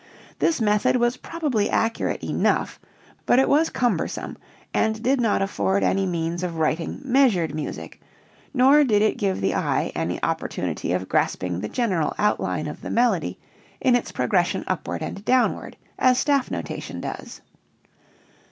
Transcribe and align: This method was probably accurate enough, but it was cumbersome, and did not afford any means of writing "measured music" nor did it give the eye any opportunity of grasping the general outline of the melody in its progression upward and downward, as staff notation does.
This 0.39 0.59
method 0.59 0.95
was 0.95 1.15
probably 1.17 1.69
accurate 1.69 2.23
enough, 2.23 2.79
but 3.27 3.37
it 3.37 3.47
was 3.47 3.69
cumbersome, 3.69 4.35
and 4.73 5.03
did 5.03 5.21
not 5.21 5.43
afford 5.43 5.83
any 5.83 6.07
means 6.07 6.41
of 6.41 6.57
writing 6.57 7.01
"measured 7.05 7.53
music" 7.53 8.01
nor 8.51 8.83
did 8.83 9.03
it 9.03 9.19
give 9.19 9.41
the 9.41 9.53
eye 9.53 9.91
any 9.93 10.19
opportunity 10.23 10.91
of 10.91 11.07
grasping 11.07 11.59
the 11.59 11.69
general 11.69 12.15
outline 12.17 12.65
of 12.65 12.81
the 12.81 12.89
melody 12.89 13.37
in 13.79 13.95
its 13.95 14.11
progression 14.11 14.63
upward 14.65 15.03
and 15.03 15.23
downward, 15.23 15.77
as 15.99 16.17
staff 16.17 16.49
notation 16.49 16.99
does. 16.99 17.41